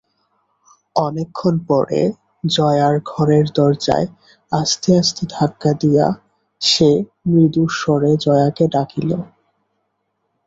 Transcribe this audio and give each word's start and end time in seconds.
অনেকক্ষণ 0.95 1.55
পরে 1.69 2.01
জয়ার 2.47 2.95
ঘরের 3.05 3.45
দরজায় 3.55 4.07
আস্তে 4.51 4.89
আস্তে 4.97 5.23
ধাক্কা 5.29 5.71
দিয়া 5.81 6.07
সে 6.61 6.89
মৃদুস্বরে 7.27 8.11
জয়াকে 8.17 8.65
ডাকিল। 8.67 9.09